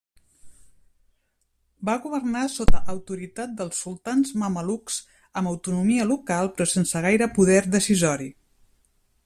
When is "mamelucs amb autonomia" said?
4.45-6.09